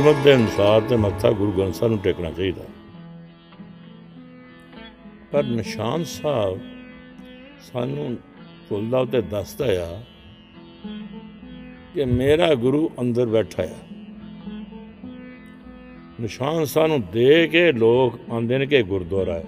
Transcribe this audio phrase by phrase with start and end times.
[0.00, 2.62] ਗੁਰਮਤਿ ਦੇ ਅਨੁਸਾਰ ਤੇ ਮੱਥਾ ਗੁਰੂ ਗ੍ਰੰਥ ਸਾਹਿਬ ਨੂੰ ਟੇਕਣਾ ਚਾਹੀਦਾ।
[5.32, 6.60] ਪਰ ਨਿਸ਼ਾਨ ਸਾਹਿਬ
[7.72, 8.18] ਸਾਨੂੰ
[8.68, 10.02] ਖੁੱਲਦਾ ਉਤੇ ਦੱਸਦਾ ਆ
[11.94, 13.76] ਕਿ ਮੇਰਾ ਗੁਰੂ ਅੰਦਰ ਬੈਠਾ ਆ।
[16.20, 19.44] ਨਿਸ਼ਾਨ ਸਾਨੂੰ ਦੇ ਕੇ ਲੋਕ ਆਉਂਦੇ ਨੇ ਕਿ ਗੁਰਦੁਆਰਾ ਹੈ।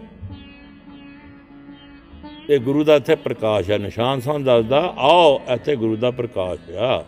[2.50, 7.04] ਇਹ ਗੁਰੂ ਦਾ ਇੱਥੇ ਪ੍ਰਕਾਸ਼ ਹੈ ਨਿਸ਼ਾਨ ਸਾਨੂੰ ਦੱਸਦਾ, ਆਓ, ਇੱਥੇ ਗੁਰੂ ਦਾ ਪ੍ਰਕਾਸ਼ ਆ।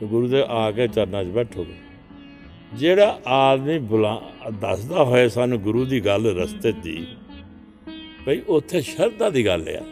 [0.00, 1.87] ਤੇ ਗੁਰੂ ਦੇ ਆ ਕੇ ਚਰਨਾਂ 'ਚ ਬੈਠੋਗੇ।
[2.74, 4.22] ਜਿਹੜਾ ਆਦਮੀ ਬੁਲਾ,
[4.60, 7.06] ਦੱਸਦਾ ਹੋਏ ਸਾਨੂੰ ਗੁਰੂ ਦੀ ਗੱਲ ਰਸਤੇ ਦੀ,
[8.26, 9.84] ਭਈ ਉੱਥੇ ਸ਼ਰਧਾ ਦੀ ਗੱਲ ਆ।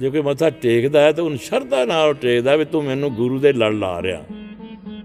[0.00, 3.52] ਜੇ ਕੋਈ ਮੱਥਾ ਟੇਕਦਾ ਹੈ ਤਾਂ ਉਹਨੂੰ ਸ਼ਰਧਾ ਨਾਲ ਟੇਕਦਾ ਵੀ ਤੂੰ ਮੈਨੂੰ ਗੁਰੂ ਦੇ
[3.52, 4.24] ਲੜ ਲਾ ਰਿਹਾ।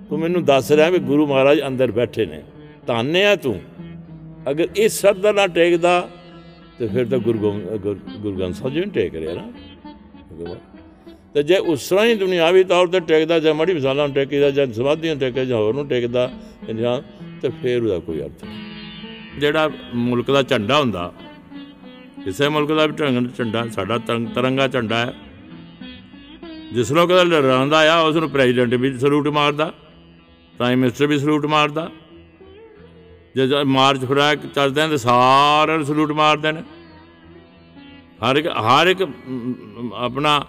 [0.09, 2.43] ਤੂੰ ਮੈਨੂੰ ਦੱਸ ਰਿਹਾ ਵੀ ਗੁਰੂ ਮਹਾਰਾਜ ਅੰਦਰ ਬੈਠੇ ਨੇ।
[2.87, 3.61] ਧੰਨ ਆ ਤੂੰ।
[4.49, 6.09] ਅਗਰ ਇਸ ਸ਼ਰਧਾ ਨਾਲ ਟੇਕਦਾ,
[6.79, 9.53] ਤੇ ਫਿਰ ਤਾਂ ਗੁਰੂ ਗੋਬਿੰਦ- ਗੁਰ- ਗੁਰੂ ਗ੍ਰੰਥ ਸਾਹਿਬ ਜੀ ਨੂੰ ਟੇਕ ਰਿਹਾ ਨਾ।
[11.35, 14.67] ਤੇ ਜੇ ਉਸ ਤਰ੍ਹਾਂ ਹੀ ਦੁਨਿਆਵੀ ਤੌਰ ਤੇ ਟੇਕਦਾ ਜਾਂ ਮੜੀ ਮਿਸਾਲਾਂ ਨੂੰ ਟੇਕਦਾ ਜਾਂ
[14.67, 16.31] ਸਮਾਧੀਆਂ ਨੂੰ ਟੇਕਦਾ ਜਾਂ ਹੋਰ ਨੂੰ ਟੇਕਦਾ
[16.69, 17.03] ਇਨਸਾਨ
[17.41, 21.13] ਤੇ ਫਿਰ ਉਹਦਾ ਕੋਈ ਅਰਥ ਨਹੀਂ। ਜਿਹੜਾ ਮੁਲਕ ਦਾ ਝੰਡਾ ਹੁੰਦਾ
[22.25, 25.13] ਕਿਸੇ ਮੁਲਕ ਦਾ ਵੀ ਢੰਗ- ਝੰਡਾ ਸਾਡਾ ਤਰੰਗ- ਤਿਰੰਗਾ ਝੰਡਾ ਹੈ।
[26.73, 29.73] ਜਿਸ ਲੋਕ ਦਾ ਲਹਿਰਾਉਂਦਾ ਆ ਉਸ ਨੂੰ ਪ੍ਰੈਜ਼ੀਡੈਂਟ ਵੀ ਸਲੂਟ ਮਾਰਦਾ
[30.57, 31.91] ਪ੍ਰਾਈਮ ਮਿਨਿਸਟਰ ਵੀ ਸਲੂਟ ਮਾਰਦਾ।
[33.35, 36.63] ਜੇ ਜਦ ਮਾਰਚ ਫਰਾਕ ਚੱਲਦੇ ਆ ਤੇ ਸਾਰਿਆਂ ਨੂੰ ਸਲੂਟ ਮਾਰਦੇ ਨੇ।
[38.25, 40.45] ਹਰ ਇੱਕ ਹਰ ਇੱਕ ਅਮ, ਆਪਣਾ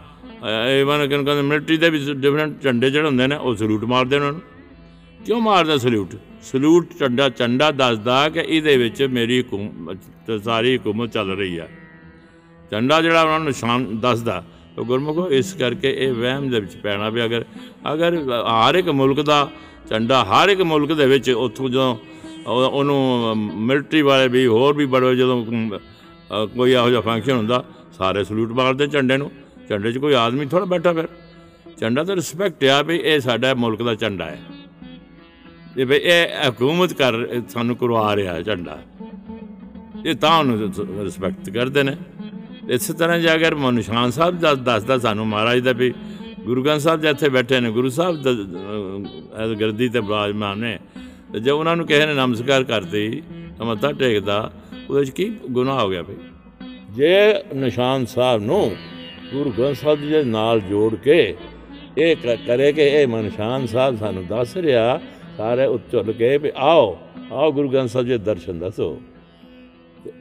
[0.81, 4.33] ਇਵਨ ਕਹਿੰਦੇ ਮਿਲਟਰੀ ਦੇ ਵੀ ਡਿਫਰੈਂਟ ਝੰਡੇ ਜਿਹੜੇ ਹੁੰਦੇ ਨੇ ਉਹ ਸਲੂਟ ਮਾਰਦੇ ਨੇ ਉਹਨਾਂ।
[4.33, 11.13] ਨੂੰ ਕਿਉਂ ਮਾਰਦਾ ਸਲੂਟ ਸਲੂਟ ਝੰਡਾ ਝੰਡਾ ਦੱਸਦਾ ਕਿ ਇਹਦੇ ਵਿੱਚ ਮੇਰੀ ਹਕੂਮਤ ਸਾਰੀ ਹਕੂਮਤ
[11.13, 11.69] ਚੱਲ ਰਹੀ ਹੈ
[12.71, 14.45] ਝੰਡਾ ਜਿਹੜਾ ਉਹਨਾਂ ਨੂੰ ਨਿਸ਼ਾਨ ਦੱਸਦਾ
[14.79, 17.45] ਉਹ ਗੁਰਮੁਖੋ ਇਸ ਕਰਕੇ ਇਹ ਵਹਿਮ ਦੇ ਵਿੱਚ ਪੈਣਾ ਵੀ ਅਗਰ
[17.93, 18.15] ਅਗਰ
[18.69, 19.51] ਹਰ ਇੱਕ ਮੁਲਕ ਦਾ
[19.91, 21.97] ਝੰਡਾ ਹਰ ਇੱਕ ਮੁਲਕ ਦੇ ਵਿੱਚ ਉੱਥੋਂ ਜਦੋਂ
[22.47, 27.33] ਉਹ- ਉਹਨੂੰ ਮਿਲਟਰੀ ਵਾਲੇ ਵੀ ਹੋਰ ਵੀ ਬੜੇ ਜਦੋਂ ਅਮ, ਅ, ਕੋਈ ਇਹੋ ਜਿਹਾ ਫੰਕਸ਼ਨ
[27.33, 27.65] ਹੁੰਦਾ
[27.99, 29.31] ਸਾਰੇ ਸਲੂਟ ਮਾਰਦੇ ਝੰਡੇ ਨੂੰ।
[29.69, 31.09] ਝੰਡੇ 'ਚ ਕੋਈ ਆਦਮੀ ਥੋੜਾ ਬੈਠਾ ਫਿਰ।
[31.81, 34.39] ਝੰਡਾ ਤਾਂ ਰਿਸਪੈਕਟ ਆ ਵੀ ਇਹ ਸਾਡਾ ਮੁਲਕ ਦਾ ਝੰਡਾ ਹੈ।
[35.79, 37.15] ਇਹ ਵੀ ਇਹ ਹਕੂਮਤ ਕਰ
[37.49, 38.79] ਸਾਨੂੰ ਕਰਵਾ ਰਿਹਾ ਹੈ ਝੰਡਾ।
[40.07, 40.73] ਇਹ ਤਾਂ ਉਹਨੂੰ
[41.05, 41.97] ਰਿਸਪੈਕਟ ਕਰਦੇ ਨੇ।
[42.69, 45.95] ਇਸੇ ਤਰ੍ਹਾਂ ਜੇ ਅਗਰ ਮ- ਨਿਸ਼ਾਨ ਸਾਹਿਬ ਦਾ ਦੱਸਦਾ ਸਾਨੂੰ ਮਹਾਰਾਜ ਦਾ ਵੀ
[46.41, 50.79] ਗੁਰੂ ਗ੍ਰੰਥ ਸਾਹਿਬ ਜਿੱਥੇ ਬੈਠੇ ਨੇ ਗੁਰੂ ਸਾਹਿਬ ਦਾ ਅਹ, ਇਹ ਗਰਦੀ ਤੇ ਬਿਰਾਜਮਾਨ ਨੇ
[51.33, 53.23] ਤੇ ਜੇ ਉਹਨਾਂ ਨੂੰ ਕਿਸੇ ਨੇ ਨਮਸਕਾਰ ਕਰਤੀ
[53.59, 54.53] ਤਾਂ ਮੱਥਾ ਟੇਕਦਾ
[54.91, 56.15] ਉਹਦੇ ਵਿੱਚ ਕੀ ਗੁਨਾਹ ਹੋ ਗਿਆ ਭਈ
[56.91, 58.77] ਜੇ ਨਿਸ਼ਾਨ ਸਾਹਿਬ ਨੂੰ
[59.35, 61.37] ਗੁਰੂ ਗ੍ਰੰਥ ਸਾਹਿਬ ਜੀ ਦੇ ਨਾਲ ਜੋੜ ਕੇ
[61.99, 65.01] ਇਹ ਕ- ਕਰੇ ਕਿ ਇਹ ਨਿਸ਼ਾਨ ਸਾਹਿਬ ਸਾਨੂੰ ਦੱਸ ਰਿਹਾ,
[65.37, 66.99] ਸਾਰੇ ਉੱਚਲ ਕੇ ਵੀ ਆਓ
[67.33, 69.01] ਆਓ ਗੁਰੂ ਗ੍ਰੰਥ ਸਾਹਿਬ ਜੀ ਦੇ ਦਰਸ਼ਨ ਦੱਸੋ।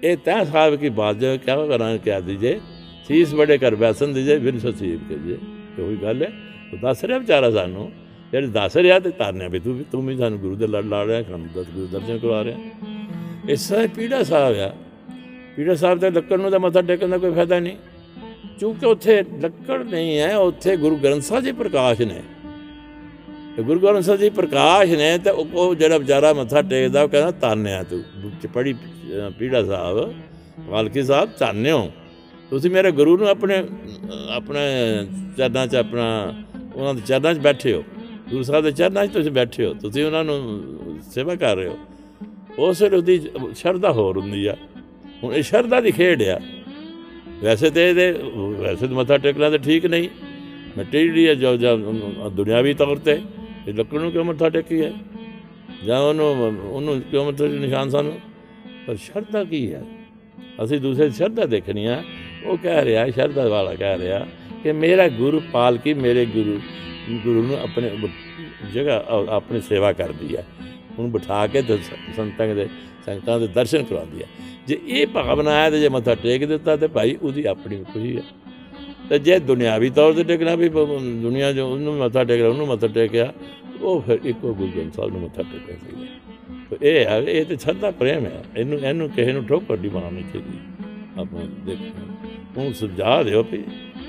[0.04, 2.60] ਇਹ ਤੈ ਸਾਹਿਬ ਕੀ ਬਾਤ ਜੋ ਕਿਆ ਕਰਾਂ, ਕਿਆ ਦੀਜੇ?
[3.08, 5.38] ਸੀਸ ਬੜੇ ਕਰ ਬੈਸਨ ਦੀਜੇ ਫਿਰ ਸਸੀਬ ਕੇ ਜੇ।
[5.84, 6.32] ਉਹੀ ਗੱਲ ਹੈ।
[6.74, 7.92] ਉਹ ਦੱਸ ਰਿਹਾ ਵਿਚਾਰਾ ਸਾਨੂੰ।
[8.32, 11.06] ਜਿਹੜੇ ਦੱਸ ਰਿਹਾ ਤੇ ਤਾਰਨੇ ਵੀ ਤੂੰ ਵੀ ਤੂੰ ਵੀ ਸਾਨੂੰ ਗੁਰੂ ਦੇ ਲੜ ਲਾ
[11.06, 12.58] ਰਿਹਾ ਕੰਮ ਦਸ ਗੁਰੂ ਦਰਸ਼ਨ ਕਰਵਾ ਰਿਹਾ।
[13.50, 14.76] ਇਸ ਤਰ੍ਹਾਂ ਪੀੜਾ ਸਾਹਿਬ ਆ।
[15.56, 17.78] ਪੀੜਾ ਸਾਹਿਬ ਤੇ ਲੱਕੜ ਨੂੰ ਤਾਂ ਮੱਥਾ ਟੇਕਣ ਦਾ ਕੋਈ ਫਾਇਦਾ ਨਹੀਂ।
[18.60, 22.22] ਕਿਉਂਕਿ ਉੱਥੇ ਲੱਕੜ ਨਹੀਂ ਹੈ ਉੱਥੇ ਗੁਰੂ ਗ੍ਰੰਥ ਸਾਹਿਬ ਜੀ ਪ੍ਰਕਾਸ਼ ਨੇ।
[23.58, 27.10] ਤੇ ਗੁਰੂ ਗ੍ਰੰਥ ਸਾਹਿਬ ਜੀ ਪ੍ਰਕਾਸ਼ ਨੇ ਤੇ ਉਹ ਉਹ ਜਿਹੜਾ ਵਿਚਾਰਾ ਮੱਥਾ ਟੇਕਦਾ ਉਹ
[27.10, 28.04] ਕਹਿੰਦਾ ਤਾਨਿਆ ਤੂੰ
[28.44, 28.76] ਚ ਪੜੀ
[29.40, 30.14] ਪੀੜਾ ਸਾਹਿਬ
[30.72, 31.92] ਪਾਲਕੀ ਸਾਹਿਬ ਤਾਨਿਓ।
[32.50, 34.62] ਤੁਸੀਂ ਮੇਰੇ ਗੁਰੂ ਨੂੰ ਆਪਣੇ ਅਹ, ਆਪਣੇ
[35.38, 36.34] ਚਰਨਾਂ 'ਚ ਆਪਣਾ
[36.76, 37.84] ਉਹਨਾਂ ਦੇ ਚਰਨਾਂ 'ਚ ਬੈਠੇ ਹੋ।
[38.30, 40.40] ਗੁਰੂ ਸਾਹਿਬ ਦੇ ਚਰਨਾਂ 'ਚ ਤੁਸੀਂ ਬੈਠੇ ਹੋ ਤੁਸੀਂ ਉਹਨਾਂ ਨੂੰ
[41.14, 41.78] ਸੇਵਾ ਕਰ ਰਹੇ ਹੋ।
[42.60, 44.56] ਉਸ ਵੇਲੇ ਉਹਦੀ ਸ਼ਰਧਾ ਹੋਰ ਹੁੰਦੀ ਆ।
[45.24, 46.42] ਹੁਣ ਇਹ ਸ਼ਰਧਾ ਦੀ ਖੇਡ ਆ।
[47.45, 50.09] ਵੈਸੇ ਤੇ ਇਹਦੇ, ਵੈਸੇ ਤਾਂ ਮੱਥਾ ਟੇਕਣਾ ਤਾਂ ਠੀਕ ਨਹੀਂ।
[50.78, 51.78] ਮਿੱਟੀ ਜਿਹੜੀ ਹੈ, ਜੋ ਜੋ
[52.31, 53.22] ਦੁਨਿਆਵੀ ਤੌਰ ਤੇ,
[53.67, 54.94] ਇਹ ਲੱਕੜ ਨੂੰ ਕਿਉਂ ਮੱਥਾ ਟੇਕੀ ਹੈ?
[55.85, 56.28] ਜਾਂ ਉਹਨੂੰ
[56.72, 58.19] ਉਹਨੂੰ ਕਿਉਂ ਮੱਥਾ ਦੇ ਨਿਸ਼ਾਨ ਸਾਨੂੰ?
[58.88, 59.83] ਪਰ ਸ਼ਰਧਾ ਕੀ ਹੈ?
[60.63, 62.03] ਅਸੀਂ ਦੂਸਰੇ ਸ਼ਰਧਾ ਦੇਖਣੀ ਆ।
[62.45, 64.27] ਉਹ ਕਹਿ ਰਿਹਾ, ਸ਼ਰਧਾ ਵਾਲਾ ਕਹਿ ਰਿਹਾ
[64.63, 66.59] ਕਿ ਮੇਰਾ ਗੁਰੂ ਪਾਲਕੀ ਮੇਰੇ ਗੁਰੂ
[67.12, 67.91] ਗੁਰੂ ਨੂੰ ਆਪਣੇ
[68.73, 70.47] ਜਗ੍ਹਾ ਅ- ਆਪਣੀ ਸੇਵਾ ਕਰਦੀ ਹੈ।
[71.00, 72.67] ਉਹਨੂੰ ਬਿਠਾ ਕੇ ਤੇ ਸ- ਸੰਤਾਂ ਦੇ
[73.06, 74.28] ਸੰਗਤਾਂ ਦੇ ਦਰਸ਼ਨ ਕਰਵਾਉਂਦੀ ਹੈ
[74.67, 78.22] ਜੇ ਇਹ ਭਾਵਨਾ ਹੈ ਤੇ ਜੇ ਮੱਥਾ ਟੇਕ ਦਿੱਤਾ ਤੇ ਭਾਈ ਉਹਦੀ ਆਪਣੀ ਖੁਸ਼ੀ ਹੈ
[79.09, 80.85] ਤੇ ਜੇ ਦੁਨਿਆਵੀ ਤੌਰ ਤੇ ਟੇਕਣਾ ਵੀ ਪ-
[81.22, 83.33] ਦੁਨੀਆ ਜੋ ਉਹਨੂੰ ਮੱਥਾ ਟੇਕਦਾ ਉਹਨੂੰ ਮੱਥਾ ਟੇਕਿਆ,
[83.81, 86.06] ਉਹ ਫਿਰ ਇੱਕੋ ਗੁਰੂ ਗ੍ਰੰਥ ਸਾਹਿਬ ਨੂੰ ਮੱਥਾ ਟੇਕਣਾ ਚਾਹੀਦਾ
[86.69, 90.22] ਤੇ ਇਹ ਹੈ ਇਹ ਤੇ ਛੱਡਾ ਪ੍ਰੇਮ ਹੈ ਇਹਨੂੰ ਇਹਨੂੰ ਕਿਸੇ ਨੂੰ ਠੋਕਰ ਨਹੀਂ ਮਾਰਨੀ
[90.22, 90.57] ਚਾਹੀਦੀ।
[91.19, 91.77] ਆਪਾਂ ਦੇਖ
[92.56, 93.57] ਤੂੰ ਸੁਝਾ ਦਿਓ ਵੀ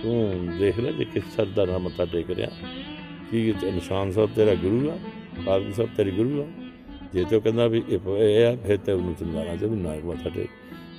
[0.03, 2.49] ਤੂੰ ਦੇਖ ਲੈ ਜੇ ਕਿਸ ਸ਼ਰਧਾ ਨਾਲ ਮੱਥਾ ਟੇਕ ਰਿਹਾ।
[3.31, 4.99] ਕੀ ਇਹ ਨਿਸ਼ਾਨ ਸਾਹਿਬ ਤੇਰਾ ਗੁਰੂ ਆ
[5.47, 6.47] ਪਾਲਕੀ ਸਾਹਿਬ ਤੇਰੀ ਗੁਰੂ ਆ।
[7.13, 10.49] ਜੇ ਤੋ ਕਹਿੰਦਾ ਵੀ ਇਹ ਇਹ ਆ, ਫਿਰ ਤੇ ਉਹਨੂੰ ਸਮਝਾਉਣਾ ਚਾਹੀਦਾ ਨਾ ਮੱਥਾ ਟੇਕ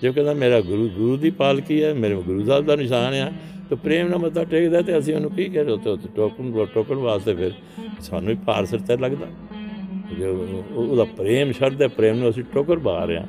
[0.02, 3.34] ਜੇ ਉਹ ਕਹਿੰਦਾ ਮੇਰਾ ਗੁਰੂ ਗੁਰੂ ਦੀ ਪਾਲਕੀ ਹੈ, ਮੇਰੇ ਗੁਰੂ ਸਾਹਿਬ ਦਾ ਨਿਸ਼ਾਨ ਆ,
[3.70, 6.96] ਤੇ ਪ੍ਰੇਮ ਨਾਲ ਮੱਥਾ ਟੇਕਦਾ ਤੇ ਅਸੀਂ ਉਹਨੂੰ ਕੀ ਕਹਿ ਰਹੇ ਉੱਥੇ ਉੱਥੇ ਟੋਕਨ ਟੋਕਨ
[6.96, 7.52] ਵਾਸਤੇ ਫਿਰ
[8.02, 9.28] ਸਾਨੂੰ ਵੀ ਭਾਰ ਸਿਰ ਤੇ ਲੱਗਦਾ।
[10.18, 13.28] ਜੇ ਉਹ- ਉਹਦਾ ਪ੍ਰੇਮ ਸ਼ਰਧਾ ਪ੍ਰੇਮ ਨੂੰ ਅਸੀਂ ਟੋਕਰ ਪਾ ਰਹੇ ਹਾਂ।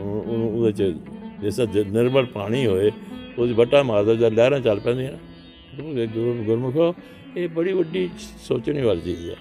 [0.00, 0.94] ਉਹ- ਉਹਨੂੰ ਉਹਦੇ ਚ
[1.40, 2.90] ਜਿਸ ਤਰ੍ਹਾਂ ਜ- ਨਿਰਮਲ ਪਾਣੀ ਹੋਏ,
[3.38, 6.94] ਉਹਦੀ ਵੱਟਾ ਮਾਰਦਾ ਜਦ ਲਹਿਰਾਂ ਚੱਲ ਪੈਂਦੀਆਂ। ਨਾ ਗੁਰੂ- ਗੁਰੂ ਗੁਰਮੁਖੋ,
[7.36, 8.10] ਇਹ ਬੜੀ ਵੱਡੀ
[8.42, 9.36] ਸੋਚਣੀ ਵਾਲੀ ਚੀਜ਼ ਹੈ।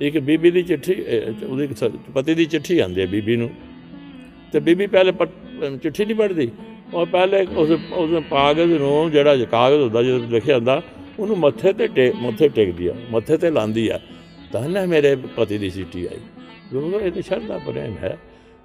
[0.00, 3.50] ਇੱਕ ਬੀਬੀ ਦੀ ਚਿੱਠੀ ਅਹ, ਉਹਦੀ ਇੱਕ ਸ- ਪਤੀ ਦੀ ਚਿੱਠੀ ਆਉਂਦੀ ਹੈ ਬੀਬੀ ਨੂੰ।
[4.52, 6.50] ਤੇ ਬੀਬੀ ਪਹਿਲੇ ਪਟ- ਚਿੱਠੀ ਨਹੀਂ ਪੜ੍ਹਦੀ।
[6.94, 10.82] ਉਹ ਪਹਿਲੇ ਉਸ ਉਸ ਕਾਗਜ਼ ਨੂੰ ਜਿਹੜਾ ਕਾਗਜ਼ ਹੁੰਦਾ ਜਦੋਂ ਲਿਖਿਆ ਹੁੰਦਾ
[11.18, 14.00] ਉਹਨੂੰ ਮੱਥੇ ਤੇ ਟੇ ਮੱਥੇ ਟੇਕਦੀ ਆ ਮੱਥੇ ਤੇ ਲਾਉਂਦੀ ਆ।
[14.52, 16.18] ਧੰਨ ਹੈ ਮੇਰੇ ਪਤੀ ਦੀ ਸਿੱਟੀ ਆਈ।
[16.72, 18.18] ਗੁਰੂ ਇਹ ਤੇ ਸ਼ਰਧਾ ਪ੍ਰੇਮ ਹੈ।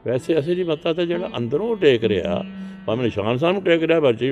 [0.08, 2.46] ਵੈਸੇ ਅਸਲੀ ਮੱਤਾ ਤਾਂ ਜਿਹੜਾ ਅੰਦਰੋਂ ਟੇਕ ਰਿਹਾ
[2.86, 4.32] ਭਾਵੇਂ ਨਿਸ਼ਾਨ ਸਾਹਿਬ ਨੂੰ ਟੇਕ ਰਿਹਾ ਬੱਚੀ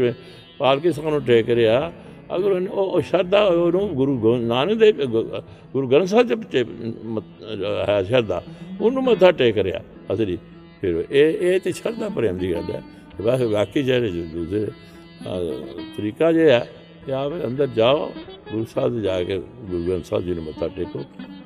[0.58, 1.94] ਪਾਲਕੀ ਸਾਹਿਬ ਨੂੰ ਟੇਕ ਰਿਹਾ
[2.36, 5.44] ਅਗਰ ਉਹਨੇ- ਉਹ ਉਹ ਸ਼ਰਧਾ ਉਹਨੂੰ ਗੁਰੂ ਗੋ- ਨਾਨਕ ਦੇ ਗ-
[5.74, 6.70] ਗੁਰੂ ਗ੍ਰੰਥ ਸਾਹਿਬ ਦੇ ਵਿੱਚ
[7.06, 8.44] ਮਤ- ਹੈ ਸ਼ਰਧਾ
[8.82, 9.80] ਉਹਨੂੰ ਮੱਥਾ ਟੇਕ ਰਿਹਾ
[10.14, 10.38] ਅਸਲੀ।
[10.82, 12.84] ਫਿਰ ਇਹ ਇਹ ਤੇ ਸ਼ਰਧਾ ਪ੍ਰੇਮ ਦੀ ਗੱਲ ਹੈ।
[13.22, 15.66] ਵਾਹ ਵਾਕਈ ਜਿਹੜੇ ਦੂਸਰੇ ਅਹ,
[15.98, 16.70] ਤਰੀਕਾ ਜੇ ਹੈ
[17.06, 18.12] ਕਿ ਆਪ ਅੰਦਰ ਜਾਓ
[18.52, 21.00] ਗੁਰੂ ਸਾਹਿਬ ਦੇ ਜਾ ਕੇ ਗੁਰੂ ਗ੍ਰੰਥ ਸਾਹਿਬ ਜੀ ਨੂੰ ਮੱਥਾ ਟੇਕੋ।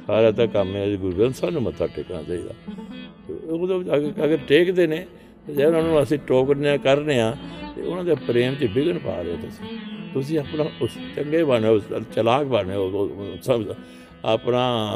[0.07, 2.53] ਸਾਰਾ ਤਾਂ ਕੰਮ ਹੈ ਜੀ ਗੁਰੂ ਗ੍ਰੰਥ ਸਾਹਿਬ ਨੂੰ ਮੱਥਾ ਟੇਕਣਾ ਚਾਹੀਦਾ।
[3.27, 5.05] ਤੇ ਉਹਦੇ ਵਿੱਚ ਅਗਰ ਅਗਰ ਟੇਕਦੇ ਨੇ
[5.47, 7.37] ਤੇ ਜੇ ਉਹਨਾਂ ਨੂੰ ਅਸੀਂ ਟੋਕਦੇ ਹਾਂ ਕਰਨੇ ਆ
[7.75, 11.67] ਤੇ ਉਹਨਾਂ ਦੇ ਪ੍ਰੇਮ 'ਚ ਵਿਘਨ ਪਾ ਰਹੇ ਹੋ ਤੁਸੀਂ। ਤੁਸੀਂ ਆਪਣਾ ਉਸ ਚੰਗੇ ਬਣੇ
[11.67, 11.79] ਹੋ
[12.15, 13.63] ਚਲਾਕ ਬਣੇ ਹੋ, ਉਹ ਸਭ
[14.25, 14.91] ਆਪਣਾ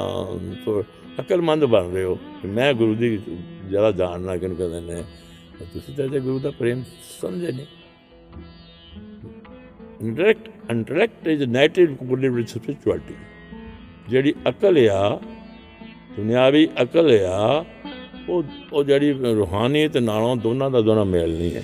[0.65, 0.83] ਥੋ-
[1.19, 3.17] ਅਕਲਮੰਦ ਬਣ ਰਹੇ ਹੋ। ਕਿ ਮੈਂ ਗੁਰੂ ਦੀ
[3.67, 5.03] ਜ਼ਿਆਦਾ ਜਾਣਨਾ ਕਿਹਨੂੰ ਕਹਿੰਦੇ ਨੇ
[5.59, 6.83] ਤੇ ਤੁਸੀਂ ਤਾਂ ਜੇ ਗੁਰੂ ਦਾ ਪ੍ਰੇਮ
[7.21, 7.65] ਸਮਝੇ ਨਹੀਂ
[10.01, 13.13] interact interact is native coded with spirituality
[14.09, 15.19] ਜਿਹੜੀ ਅਕਲ ਆ,
[16.17, 17.65] ਦੁਨਿਆਵੀ ਅਕਲ ਆ,
[18.29, 18.43] ਉਹ
[18.73, 21.63] ਉਹ ਜਿਹੜੀ ਰੂਹਾਨੀਅਤ ਨਾਲੋਂ ਦੋਨਾਂ ਦਾ ਦੋਨਾਂ ਮੇਲ ਨਹੀਂ ਹੈ।